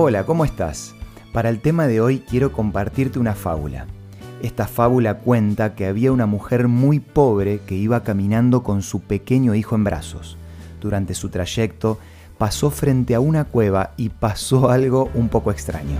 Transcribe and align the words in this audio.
Hola, 0.00 0.24
¿cómo 0.24 0.44
estás? 0.44 0.94
Para 1.32 1.48
el 1.48 1.58
tema 1.58 1.88
de 1.88 2.00
hoy 2.00 2.20
quiero 2.20 2.52
compartirte 2.52 3.18
una 3.18 3.34
fábula. 3.34 3.88
Esta 4.40 4.68
fábula 4.68 5.18
cuenta 5.18 5.74
que 5.74 5.86
había 5.86 6.12
una 6.12 6.24
mujer 6.24 6.68
muy 6.68 7.00
pobre 7.00 7.58
que 7.66 7.74
iba 7.74 8.04
caminando 8.04 8.62
con 8.62 8.82
su 8.82 9.00
pequeño 9.00 9.56
hijo 9.56 9.74
en 9.74 9.82
brazos. 9.82 10.36
Durante 10.80 11.14
su 11.14 11.30
trayecto 11.30 11.98
pasó 12.38 12.70
frente 12.70 13.16
a 13.16 13.20
una 13.20 13.46
cueva 13.46 13.94
y 13.96 14.10
pasó 14.10 14.70
algo 14.70 15.10
un 15.14 15.28
poco 15.28 15.50
extraño. 15.50 15.96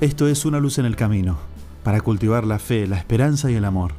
Esto 0.00 0.26
es 0.26 0.44
Una 0.44 0.58
luz 0.58 0.78
en 0.78 0.86
el 0.86 0.96
camino, 0.96 1.38
para 1.84 2.00
cultivar 2.00 2.44
la 2.44 2.58
fe, 2.58 2.88
la 2.88 2.96
esperanza 2.96 3.48
y 3.48 3.54
el 3.54 3.64
amor, 3.64 3.92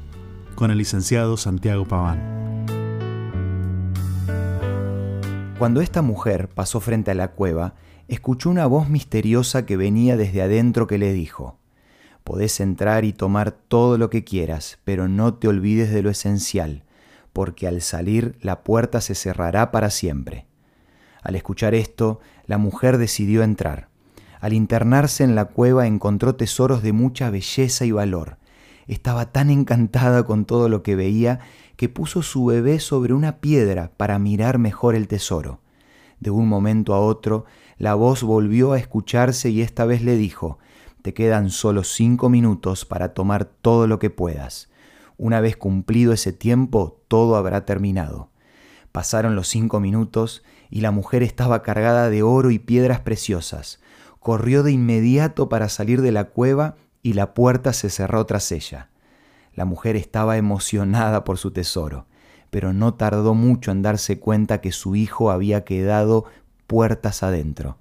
con 0.55 0.71
el 0.71 0.77
licenciado 0.77 1.37
Santiago 1.37 1.85
Paván. 1.85 2.44
Cuando 5.57 5.79
esta 5.79 6.01
mujer 6.01 6.49
pasó 6.49 6.81
frente 6.81 7.11
a 7.11 7.15
la 7.15 7.29
cueva, 7.29 7.75
escuchó 8.09 8.49
una 8.49 8.65
voz 8.65 8.89
misteriosa 8.89 9.65
que 9.65 9.77
venía 9.77 10.17
desde 10.17 10.41
adentro 10.41 10.85
que 10.85 10.97
le 10.97 11.13
dijo, 11.13 11.57
Podés 12.25 12.59
entrar 12.59 13.05
y 13.05 13.13
tomar 13.13 13.51
todo 13.51 13.97
lo 13.97 14.09
que 14.09 14.25
quieras, 14.25 14.79
pero 14.83 15.07
no 15.07 15.35
te 15.35 15.47
olvides 15.47 15.91
de 15.91 16.01
lo 16.01 16.09
esencial, 16.09 16.83
porque 17.31 17.67
al 17.67 17.81
salir 17.81 18.37
la 18.41 18.63
puerta 18.63 18.99
se 18.99 19.15
cerrará 19.15 19.71
para 19.71 19.91
siempre. 19.91 20.45
Al 21.21 21.35
escuchar 21.35 21.73
esto, 21.73 22.19
la 22.47 22.57
mujer 22.57 22.97
decidió 22.97 23.41
entrar. 23.41 23.87
Al 24.41 24.51
internarse 24.51 25.23
en 25.23 25.35
la 25.35 25.45
cueva 25.45 25.87
encontró 25.87 26.35
tesoros 26.35 26.83
de 26.83 26.91
mucha 26.91 27.29
belleza 27.29 27.85
y 27.85 27.91
valor. 27.91 28.39
Estaba 28.87 29.31
tan 29.31 29.49
encantada 29.49 30.23
con 30.23 30.45
todo 30.45 30.69
lo 30.69 30.83
que 30.83 30.95
veía 30.95 31.39
que 31.75 31.89
puso 31.89 32.21
su 32.21 32.45
bebé 32.45 32.79
sobre 32.79 33.13
una 33.13 33.39
piedra 33.39 33.91
para 33.97 34.19
mirar 34.19 34.59
mejor 34.59 34.95
el 34.95 35.07
tesoro. 35.07 35.59
De 36.19 36.29
un 36.29 36.47
momento 36.47 36.93
a 36.93 36.99
otro, 36.99 37.45
la 37.77 37.95
voz 37.95 38.23
volvió 38.23 38.73
a 38.73 38.79
escucharse 38.79 39.49
y 39.49 39.61
esta 39.61 39.85
vez 39.85 40.01
le 40.01 40.15
dijo, 40.15 40.59
Te 41.01 41.13
quedan 41.13 41.49
solo 41.49 41.83
cinco 41.83 42.29
minutos 42.29 42.85
para 42.85 43.13
tomar 43.13 43.45
todo 43.45 43.87
lo 43.87 43.99
que 43.99 44.09
puedas. 44.09 44.69
Una 45.17 45.41
vez 45.41 45.57
cumplido 45.57 46.13
ese 46.13 46.33
tiempo, 46.33 47.01
todo 47.07 47.35
habrá 47.35 47.65
terminado. 47.65 48.29
Pasaron 48.91 49.35
los 49.35 49.47
cinco 49.47 49.79
minutos 49.79 50.43
y 50.69 50.81
la 50.81 50.91
mujer 50.91 51.23
estaba 51.23 51.63
cargada 51.63 52.09
de 52.09 52.23
oro 52.23 52.51
y 52.51 52.59
piedras 52.59 53.01
preciosas. 53.01 53.79
Corrió 54.19 54.63
de 54.63 54.71
inmediato 54.71 55.49
para 55.49 55.69
salir 55.69 56.01
de 56.01 56.11
la 56.11 56.25
cueva 56.25 56.75
y 57.05 57.13
la 57.13 57.35
puerta 57.35 57.71
se 57.71 57.91
cerró 57.91 58.25
tras 58.25 58.51
ella. 58.51 58.89
La 59.53 59.63
mujer 59.63 59.95
estaba 59.95 60.37
emocionada 60.37 61.23
por 61.23 61.37
su 61.37 61.51
tesoro, 61.51 62.07
pero 62.49 62.73
no 62.73 62.95
tardó 62.95 63.35
mucho 63.35 63.69
en 63.69 63.83
darse 63.83 64.19
cuenta 64.19 64.59
que 64.59 64.71
su 64.71 64.95
hijo 64.95 65.29
había 65.29 65.63
quedado 65.65 66.25
puertas 66.65 67.21
adentro. 67.21 67.77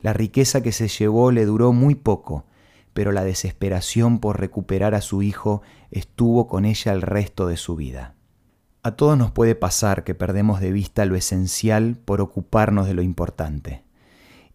La 0.00 0.14
riqueza 0.14 0.64
que 0.64 0.72
se 0.72 0.88
llevó 0.88 1.30
le 1.30 1.44
duró 1.44 1.72
muy 1.72 1.94
poco, 1.94 2.44
pero 2.92 3.12
la 3.12 3.22
desesperación 3.22 4.18
por 4.18 4.40
recuperar 4.40 4.96
a 4.96 5.00
su 5.00 5.22
hijo 5.22 5.62
estuvo 5.92 6.48
con 6.48 6.64
ella 6.64 6.92
el 6.92 7.02
resto 7.02 7.46
de 7.46 7.58
su 7.58 7.76
vida. 7.76 8.16
A 8.82 8.96
todos 8.96 9.16
nos 9.16 9.30
puede 9.30 9.54
pasar 9.54 10.02
que 10.02 10.16
perdemos 10.16 10.60
de 10.60 10.72
vista 10.72 11.04
lo 11.04 11.14
esencial 11.14 11.98
por 12.04 12.20
ocuparnos 12.20 12.88
de 12.88 12.94
lo 12.94 13.02
importante. 13.02 13.85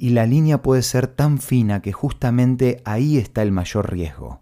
Y 0.02 0.10
la 0.10 0.26
línea 0.26 0.64
puede 0.64 0.82
ser 0.82 1.06
tan 1.06 1.38
fina 1.38 1.84
que 1.84 1.92
justamente 1.92 2.82
ahí 2.86 3.20
está 3.20 3.44
el 3.44 3.52
mayor 3.52 3.92
riesgo. 3.92 4.42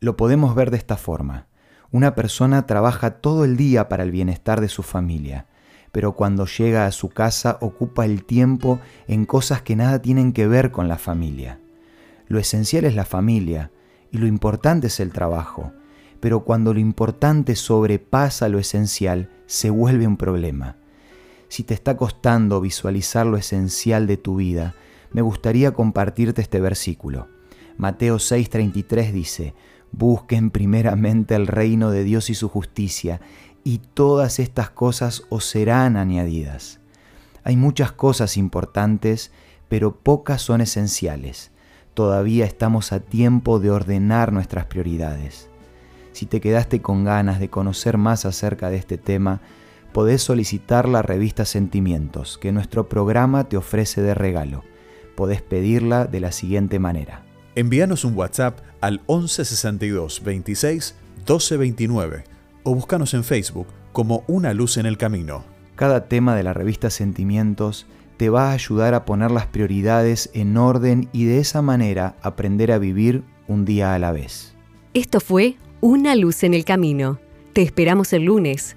Lo 0.00 0.16
podemos 0.16 0.56
ver 0.56 0.72
de 0.72 0.78
esta 0.78 0.96
forma. 0.96 1.46
Una 1.92 2.16
persona 2.16 2.66
trabaja 2.66 3.20
todo 3.20 3.44
el 3.44 3.56
día 3.56 3.88
para 3.88 4.02
el 4.02 4.10
bienestar 4.10 4.60
de 4.60 4.68
su 4.68 4.82
familia, 4.82 5.46
pero 5.92 6.16
cuando 6.16 6.44
llega 6.44 6.86
a 6.86 6.90
su 6.90 7.08
casa 7.08 7.56
ocupa 7.60 8.04
el 8.04 8.24
tiempo 8.24 8.80
en 9.06 9.26
cosas 9.26 9.62
que 9.62 9.76
nada 9.76 10.02
tienen 10.02 10.32
que 10.32 10.48
ver 10.48 10.72
con 10.72 10.88
la 10.88 10.98
familia. 10.98 11.60
Lo 12.26 12.40
esencial 12.40 12.84
es 12.84 12.96
la 12.96 13.04
familia 13.04 13.70
y 14.10 14.18
lo 14.18 14.26
importante 14.26 14.88
es 14.88 14.98
el 14.98 15.12
trabajo, 15.12 15.70
pero 16.18 16.40
cuando 16.40 16.74
lo 16.74 16.80
importante 16.80 17.54
sobrepasa 17.54 18.48
lo 18.48 18.58
esencial, 18.58 19.30
se 19.46 19.70
vuelve 19.70 20.08
un 20.08 20.16
problema. 20.16 20.79
Si 21.50 21.64
te 21.64 21.74
está 21.74 21.98
costando 21.98 22.62
visualizar 22.62 23.26
lo 23.26 23.36
esencial 23.36 24.06
de 24.06 24.16
tu 24.16 24.36
vida, 24.36 24.74
me 25.12 25.20
gustaría 25.20 25.72
compartirte 25.72 26.40
este 26.40 26.58
versículo. 26.58 27.28
Mateo 27.76 28.16
6:33 28.16 29.12
dice, 29.12 29.54
Busquen 29.92 30.50
primeramente 30.50 31.34
el 31.34 31.46
reino 31.46 31.90
de 31.90 32.04
Dios 32.04 32.30
y 32.30 32.34
su 32.34 32.48
justicia, 32.48 33.20
y 33.64 33.82
todas 33.92 34.38
estas 34.38 34.70
cosas 34.70 35.24
os 35.28 35.44
serán 35.44 35.98
añadidas. 35.98 36.80
Hay 37.44 37.58
muchas 37.58 37.92
cosas 37.92 38.38
importantes, 38.38 39.30
pero 39.68 39.94
pocas 39.96 40.40
son 40.40 40.62
esenciales 40.62 41.50
todavía 41.94 42.46
estamos 42.46 42.92
a 42.92 43.00
tiempo 43.00 43.58
de 43.58 43.70
ordenar 43.70 44.32
nuestras 44.32 44.64
prioridades. 44.64 45.50
Si 46.12 46.26
te 46.26 46.40
quedaste 46.40 46.80
con 46.80 47.04
ganas 47.04 47.40
de 47.40 47.50
conocer 47.50 47.98
más 47.98 48.24
acerca 48.24 48.70
de 48.70 48.76
este 48.76 48.98
tema, 48.98 49.40
podés 49.92 50.22
solicitar 50.22 50.88
la 50.88 51.02
revista 51.02 51.44
Sentimientos 51.44 52.38
que 52.38 52.52
nuestro 52.52 52.88
programa 52.88 53.44
te 53.44 53.56
ofrece 53.56 54.02
de 54.02 54.14
regalo. 54.14 54.64
Podés 55.16 55.42
pedirla 55.42 56.06
de 56.06 56.20
la 56.20 56.32
siguiente 56.32 56.78
manera. 56.78 57.24
Envíanos 57.54 58.04
un 58.04 58.16
WhatsApp 58.16 58.60
al 58.80 59.00
1162 59.08 60.22
26 60.24 60.94
1229 61.18 62.24
o 62.62 62.74
búscanos 62.74 63.14
en 63.14 63.24
Facebook 63.24 63.66
como 63.92 64.24
Una 64.26 64.54
Luz 64.54 64.76
en 64.76 64.86
el 64.86 64.96
Camino. 64.96 65.44
Cada 65.74 66.08
tema 66.08 66.36
de 66.36 66.42
la 66.42 66.52
revista 66.52 66.90
Sentimientos 66.90 67.86
te 68.16 68.28
va 68.28 68.50
a 68.50 68.52
ayudar 68.52 68.94
a 68.94 69.04
poner 69.04 69.30
las 69.30 69.46
prioridades 69.46 70.30
en 70.34 70.56
orden 70.56 71.08
y 71.12 71.24
de 71.24 71.38
esa 71.38 71.62
manera 71.62 72.16
aprender 72.22 72.70
a 72.70 72.78
vivir 72.78 73.24
un 73.48 73.64
día 73.64 73.94
a 73.94 73.98
la 73.98 74.12
vez. 74.12 74.54
Esto 74.94 75.20
fue 75.20 75.56
Una 75.80 76.14
luz 76.14 76.42
en 76.44 76.52
el 76.52 76.64
camino. 76.64 77.18
Te 77.54 77.62
esperamos 77.62 78.12
el 78.12 78.24
lunes 78.24 78.76